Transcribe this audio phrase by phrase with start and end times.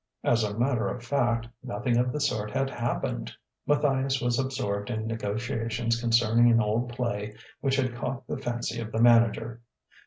[0.23, 3.31] As a matter of fact, nothing of the sort had happened.
[3.67, 8.91] Matthias was absorbed in negotiations concerning an old play which had caught the fancy of
[8.91, 9.61] the manager.